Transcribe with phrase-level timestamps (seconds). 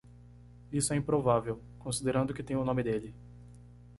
[0.71, 3.13] Isso é improvável, considerando que tem o nome dele.